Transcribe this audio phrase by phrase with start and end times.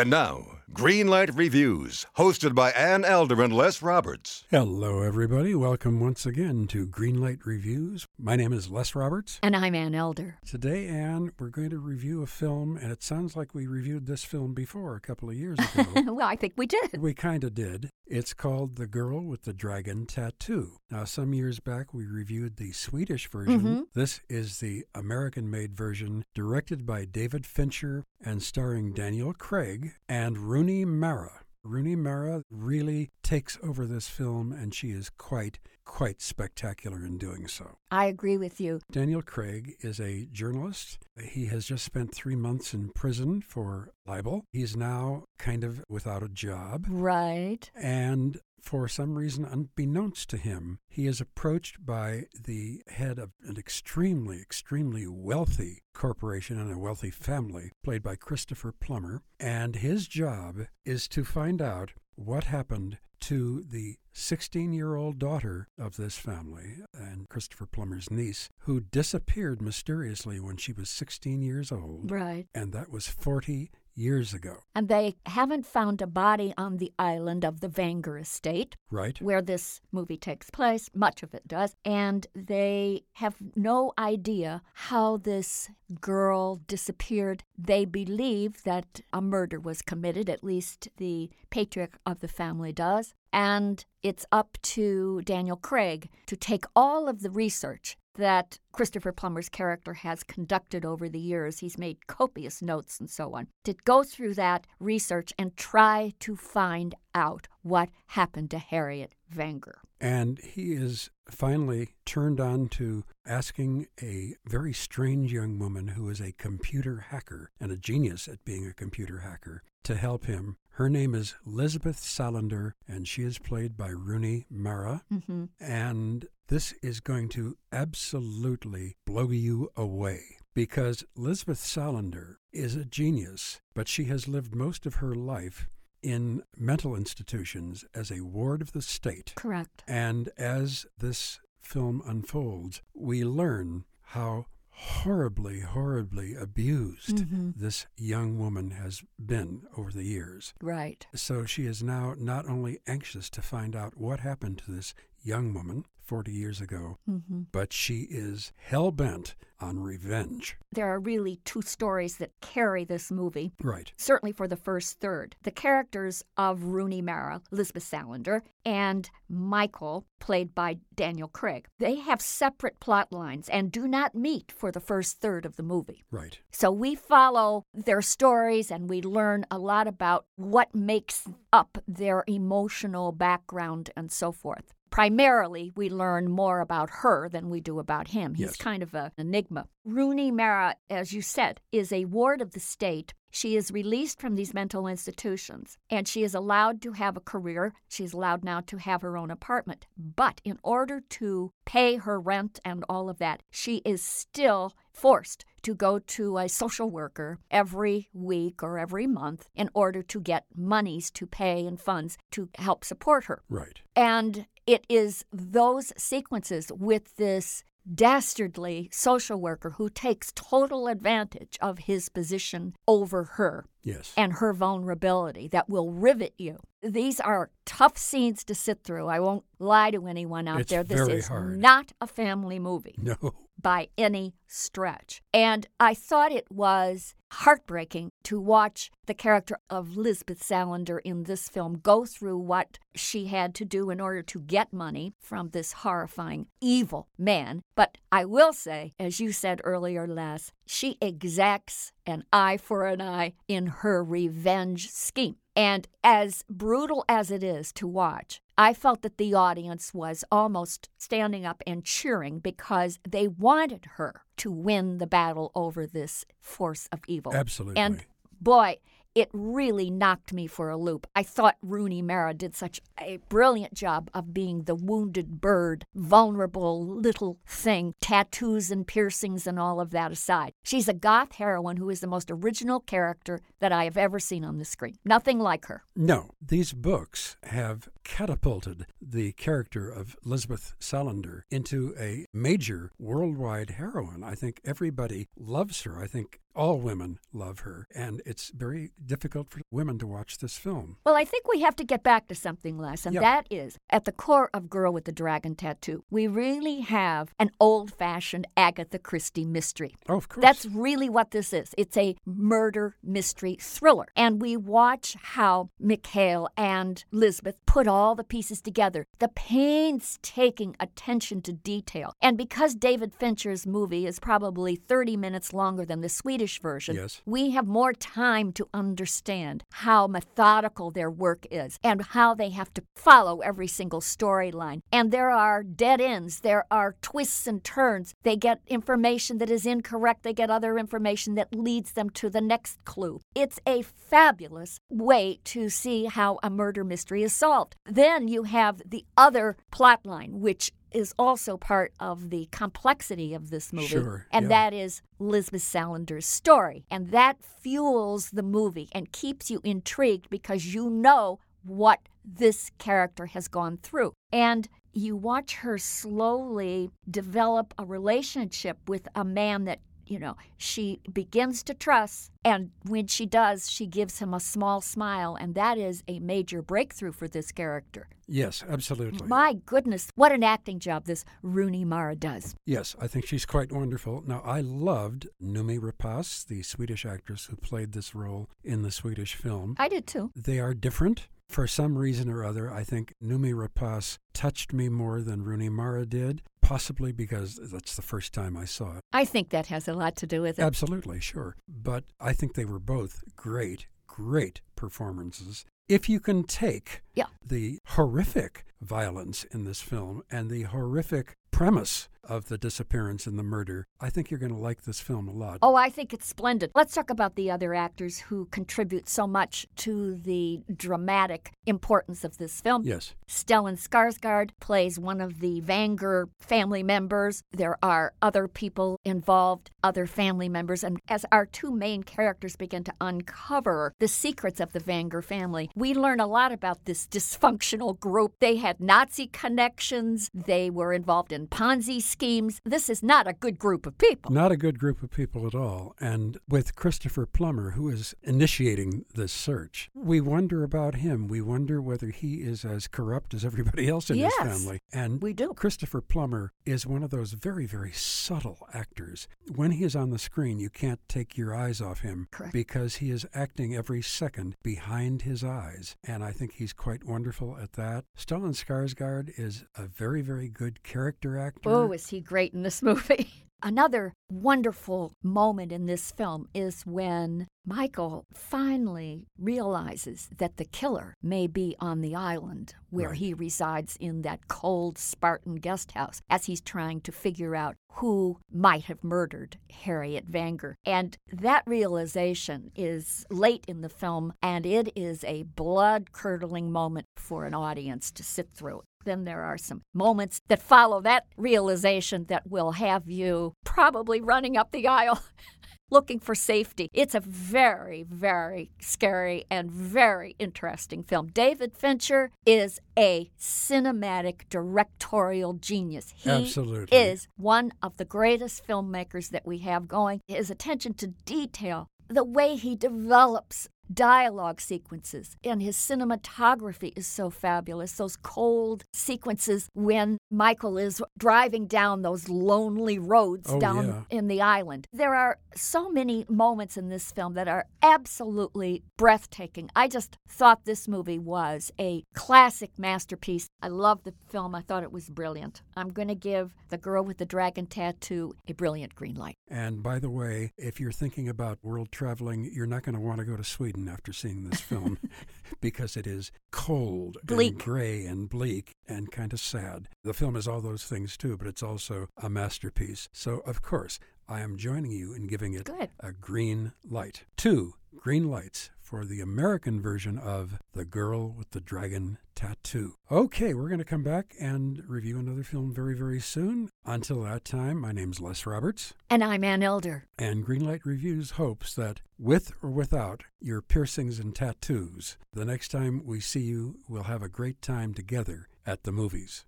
[0.00, 4.44] And now, Greenlight Reviews, hosted by Ann Elder and Les Roberts.
[4.50, 5.52] Hello, everybody.
[5.54, 8.06] Welcome once again to Greenlight Reviews.
[8.18, 9.40] My name is Les Roberts.
[9.42, 10.38] And I'm Ann Elder.
[10.46, 14.24] Today, Ann, we're going to review a film, and it sounds like we reviewed this
[14.24, 16.12] film before a couple of years ago.
[16.14, 16.98] well, I think we did.
[16.98, 17.90] we kind of did.
[18.06, 20.78] It's called The Girl with the Dragon Tattoo.
[20.90, 23.60] Now, some years back, we reviewed the Swedish version.
[23.60, 23.82] Mhm.
[23.94, 30.38] This is the American made version, directed by David Fincher and starring Daniel Craig and
[30.60, 31.40] Rooney Mara.
[31.64, 37.48] Rooney Mara really takes over this film, and she is quite, quite spectacular in doing
[37.48, 37.78] so.
[37.90, 38.80] I agree with you.
[38.92, 40.98] Daniel Craig is a journalist.
[41.18, 44.44] He has just spent three months in prison for libel.
[44.52, 46.84] He's now kind of without a job.
[46.90, 47.70] Right.
[47.74, 53.56] And for some reason, unbeknownst to him, he is approached by the head of an
[53.56, 59.22] extremely, extremely wealthy corporation and a wealthy family, played by Christopher Plummer.
[59.38, 65.68] And his job is to find out what happened to the 16 year old daughter
[65.78, 71.70] of this family and Christopher Plummer's niece, who disappeared mysteriously when she was 16 years
[71.70, 72.10] old.
[72.10, 72.46] Right.
[72.54, 77.44] And that was 40 years ago, And they haven't found a body on the island
[77.44, 79.20] of the Vanger estate right?
[79.20, 80.88] where this movie takes place.
[80.94, 81.74] Much of it does.
[81.84, 87.44] And they have no idea how this girl disappeared.
[87.58, 93.14] They believe that a murder was committed, at least the patriarch of the family does.
[93.32, 99.48] And it's up to Daniel Craig to take all of the research that Christopher Plummer's
[99.48, 101.58] character has conducted over the years.
[101.58, 103.48] He's made copious notes and so on.
[103.64, 109.78] To go through that research and try to find out what happened to Harriet Vanger.
[110.00, 116.20] And he is finally turned on to asking a very strange young woman who is
[116.20, 120.56] a computer hacker and a genius at being a computer hacker to help him.
[120.74, 125.02] Her name is Lisbeth Salander, and she is played by Rooney Mara.
[125.10, 130.22] hmm And this is going to absolutely blow you away
[130.54, 135.68] because Lisbeth Salander is a genius, but she has lived most of her life
[136.02, 139.32] in mental institutions as a ward of the state.
[139.36, 139.84] Correct.
[139.86, 144.46] And as this film unfolds, we learn how
[144.80, 147.54] horribly, horribly abused Mhm.
[147.56, 150.54] this young woman has been over the years.
[150.60, 151.06] Right.
[151.14, 155.52] So she is now not only anxious to find out what happened to this young
[155.54, 160.56] woman 40 years ago, hmm but she is hell bent on revenge.
[160.72, 163.52] There are really two stories that carry this movie.
[163.62, 163.92] Right.
[163.96, 165.36] certainly for the first third.
[165.42, 172.20] The characters of Rooney Mara, Elizabeth Salander, and Michael, played by Daniel Craig, they have
[172.20, 176.04] separate plot lines and do not meet for the first third of the movie.
[176.10, 176.38] Right.
[176.52, 182.24] So we follow their stories and we learn a lot about what makes up their
[182.26, 184.72] emotional background and so forth.
[184.90, 188.34] Primarily, we learn more about her than we do about him.
[188.34, 188.56] He's Yes.
[188.56, 189.66] kind of an enigma.
[189.84, 193.14] Rooney Mara, as you said, is a ward of the state.
[193.32, 197.72] She is released from these mental institutions and she is allowed to have a career.
[197.88, 199.86] She's allowed now to have her own apartment.
[199.96, 205.44] But in order to pay her rent and all of that, she is still forced
[205.62, 210.46] to go to a social worker every week or every month in order to get
[210.56, 213.42] monies to pay and funds to help support her.
[213.48, 213.80] Right.
[213.94, 221.78] And it is those sequences with this dastardly social worker who takes total advantage of
[221.80, 224.12] his position over her Yes.
[224.16, 226.58] and her vulnerability that will rivet you.
[226.82, 229.06] These are tough scenes to sit through.
[229.06, 230.84] I won't lie to anyone out It's there.
[230.84, 231.58] This very is hard.
[231.58, 233.16] not a family movie no.
[233.60, 235.22] by any stretch.
[235.32, 241.48] And I thought it was heartbreaking to watch the character of Lisbeth Salander in this
[241.48, 245.72] film go through what she had to do in order to get money from this
[245.72, 247.62] horrifying, evil man.
[247.74, 253.00] But I will say, as you said earlier, Les, she exacts an eye for an
[253.00, 255.36] eye in her revenge scheme.
[255.60, 260.88] And as brutal as it is to watch, I felt that the audience was almost
[260.96, 266.88] standing up and cheering because they wanted her to win the battle over this force
[266.90, 267.34] of evil.
[267.34, 267.78] Absolutely.
[267.78, 268.06] And
[268.40, 268.78] boy,
[269.14, 271.06] it really knocked me for a loop.
[271.14, 276.84] I thought Rooney Mara did such a brilliant job of being the wounded bird, vulnerable
[276.84, 280.52] little thing, tattoos and piercings and all of that aside.
[280.62, 284.44] She's a goth heroine who is the most original character that I have ever seen
[284.44, 284.96] on the screen.
[285.04, 285.84] Nothing like her.
[285.96, 294.24] No, these books have catapulted the character of Lisbeth Salander into a major worldwide heroine.
[294.24, 296.02] I think everybody loves her.
[296.02, 300.56] I think all women love her, and it's very difficult for women to watch this
[300.56, 300.96] film.
[301.04, 304.04] Well, I think we have to get back to something, Les, and that is at
[304.04, 306.04] the core of Girl with the Dragon Tattoo.
[306.10, 309.94] We really have an old fashioned Agatha Christie mystery.
[310.08, 310.42] Oh, of course.
[310.42, 311.74] That's really what this is.
[311.78, 314.06] It's a murder mystery thriller.
[314.16, 321.42] And we watch how Mikhail and Lisbeth put all the pieces together, the painstaking attention
[321.42, 322.12] to detail.
[322.20, 327.20] And because David Fincher's movie is probably 30 minutes longer than the Swedish version, Yes.
[327.26, 332.72] we have more time to understand how methodical their work is and how they have
[332.74, 334.80] to follow every single storyline.
[334.92, 338.14] And there are dead ends, there are twists and turns.
[338.22, 342.40] They get information that is incorrect, they get other information that leads them to the
[342.40, 343.20] next clue.
[343.34, 347.76] It's a fabulous way to see how a murder mystery is solved.
[347.86, 353.50] Then you have the other plot line, which is also part of the complexity of
[353.50, 353.86] this movie.
[353.86, 354.48] Sure, and yeah.
[354.48, 356.84] that is Lisbeth Salander's story.
[356.90, 363.26] And that fuels the movie and keeps you intrigued because you know what this character
[363.26, 364.12] has gone through.
[364.32, 371.00] And you watch her slowly develop a relationship with a man that, you know, she
[371.12, 372.32] begins to trust.
[372.44, 375.36] And when she does, she gives him a small smile.
[375.38, 378.08] And that is a major breakthrough for this character.
[378.26, 379.26] yes, absolutely.
[379.26, 382.54] My goodness, what an acting job this Rooney Mara does.
[382.66, 384.22] Yes, I think she's quite wonderful.
[384.26, 389.34] Now, I loved Noomi Rapace, the Swedish actress who played this role in the Swedish
[389.34, 389.76] film.
[389.78, 390.30] I did too.
[390.34, 391.28] They are different.
[391.48, 396.06] For some reason or other, I think Noomi Rapace touched me more than Rooney Mara
[396.06, 396.42] did,
[396.74, 399.00] possibly because that's the first time I saw it.
[399.12, 400.62] I think that has a lot to do with it.
[400.62, 401.56] Absolutely, sure.
[401.68, 405.64] But I think they were both great, great performances.
[405.88, 407.24] If you can take Yeah.
[407.44, 413.42] the horrific violence in this film and the horrific premise of the disappearance and the
[413.42, 415.58] murder, I think you're going to like this film a lot.
[415.62, 416.70] Oh, I think it's splendid.
[416.76, 422.38] Let's talk about the other actors who contribute so much to the dramatic importance of
[422.38, 422.84] this film.
[422.84, 423.14] Yes.
[423.28, 427.42] Stellan Skarsgård plays one of the Vanger family members.
[427.50, 432.84] There are other people involved, other family members, and as our two main characters begin
[432.84, 437.98] to uncover the secrets of the Vanger family, we learn a lot about this dysfunctional
[437.98, 438.34] group.
[438.38, 442.19] They had Nazi connections, they were involved in Ponzi schemes.
[442.20, 444.30] This is not a good group of people.
[444.30, 445.94] Not a good group of people at all.
[446.00, 451.28] And with Christopher Plummer, who is initiating this search, we wonder about him.
[451.28, 454.80] We wonder whether he is as corrupt as everybody else in Yes, his family.
[454.92, 455.54] And we do.
[455.54, 459.26] Christopher Plummer is one of those very, very subtle actors.
[459.54, 462.52] When he is on the screen, you can't take your eyes off him Correct.
[462.52, 465.96] because he is acting every second behind his eyes.
[466.04, 468.04] And I think he's quite wonderful at that.
[468.18, 471.70] Stellan Skarsgård is a very, very good character actor.
[471.70, 473.28] Oh, is he great in this movie?
[473.62, 481.46] Another wonderful moment in this film is when Michael finally realizes that the killer may
[481.46, 483.18] be on the island where Right.
[483.18, 488.38] he resides in that cold Spartan guest house as he's trying to figure out who
[488.50, 490.72] might have murdered Harriet Vanger.
[490.86, 497.08] And that realization is late in the film, and it is a blood curdling moment
[497.16, 498.82] for an audience to sit through.
[499.04, 504.56] Then there are some moments that follow that realization that will have you probably running
[504.56, 505.22] up the aisle
[505.90, 506.88] looking for safety.
[506.92, 511.28] It's a very, very scary and very interesting film.
[511.28, 516.14] David Fincher is a cinematic directorial genius.
[516.16, 516.96] He Absolutely.
[516.96, 520.20] is one of the greatest filmmakers that we have going.
[520.28, 527.30] His attention to detail, the way he develops dialogue sequences, and his cinematography is so
[527.30, 527.92] fabulous.
[527.92, 534.02] Those cold sequences when Michael is driving down those lonely roads Oh, down yeah.
[534.18, 534.86] in the island.
[534.92, 539.70] There are so many moments in this film that are absolutely breathtaking.
[539.74, 543.48] I just thought this movie was a classic masterpiece.
[543.62, 544.54] I love the film.
[544.54, 545.62] I thought it was brilliant.
[545.76, 549.36] I'm going to give The Girl with the Dragon Tattoo a brilliant green light.
[549.48, 553.18] And by the way, if you're thinking about world traveling, you're not going to want
[553.18, 554.98] to go to Sweden after seeing this film
[555.60, 557.52] because it is cold Bleak.
[557.52, 559.88] and gray and bleak and kind of sad.
[560.04, 563.08] The film is all those things too, but it's also a masterpiece.
[563.12, 565.90] So, of course, I am joining you in giving it Good.
[566.00, 567.24] a green light.
[567.36, 572.94] Two green lights for the American version of The Girl with the Dragon Tattoo.
[573.10, 576.70] Okay, we're going to come back and review another film very, very soon.
[576.84, 578.94] Until that time, my name's Les Roberts.
[579.08, 580.06] And I'm Ann Elder.
[580.18, 586.02] And Greenlight Reviews hopes that, with or without your piercings and tattoos, the next time
[586.04, 589.44] we see you, we'll have a great time together at the movies.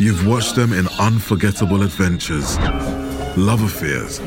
[0.00, 2.58] You've watched them in unforgettable adventures,
[3.38, 4.18] love affairs,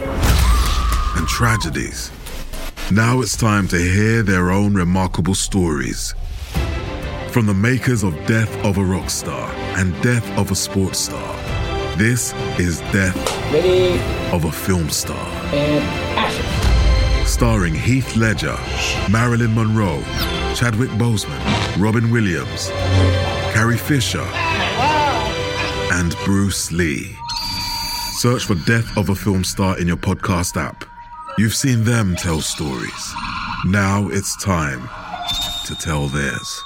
[1.17, 2.11] and tragedies.
[2.91, 6.15] Now it's time to hear their own remarkable stories.
[7.29, 11.36] From the makers of Death of a Rock Star and Death of a Sports Star,
[11.98, 13.15] this is Death
[13.53, 14.00] Ready
[14.34, 15.15] of a Film Star.
[15.53, 15.84] and
[16.17, 17.25] action.
[17.27, 18.58] Starring Heath Ledger,
[19.12, 20.01] Marilyn Monroe,
[20.55, 21.39] Chadwick Boseman,
[21.79, 22.69] Robin Williams,
[23.53, 24.25] Carrie Fisher,
[25.93, 27.15] and Bruce Lee.
[28.13, 30.86] Search for Death of a Film Star in your podcast app.
[31.39, 33.13] You've seen them tell stories.
[33.65, 34.89] Now it's time
[35.67, 36.65] to tell theirs.